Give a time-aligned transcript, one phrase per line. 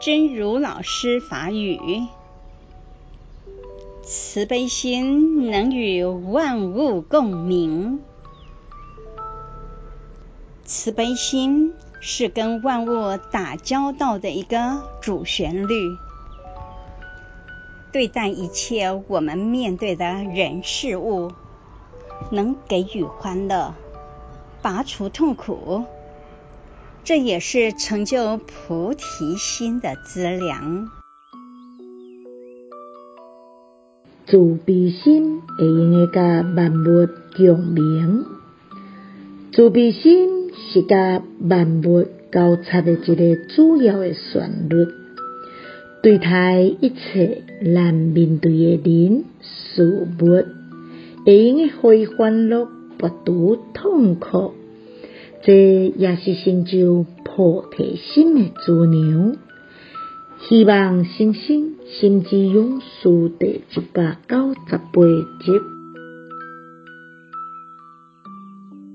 [0.00, 1.78] 真如老师法语：
[4.02, 8.00] 慈悲心能与万物共鸣。
[10.64, 15.96] 慈悲心是跟万物打交道的一个主旋律。
[17.92, 21.32] 对待一切我们面对的人事物，
[22.30, 23.74] 能给予欢乐，
[24.60, 25.84] 拔除痛苦。
[27.04, 30.88] 这也是成就菩提心的资粮。
[34.26, 36.20] 慈悲心会用个
[36.56, 38.24] 万物共鸣，
[39.52, 44.86] 慈悲心是甲万物交叉的一个主要的旋律。
[46.02, 50.42] 对待一切难面对的人事物，
[51.26, 52.66] 会用个予欢乐，
[52.98, 54.54] 拔除痛苦。
[55.44, 59.36] 这也是成就菩提心的主流。
[60.48, 65.02] 希望星星心之勇士第一百九十八
[65.44, 65.83] 集。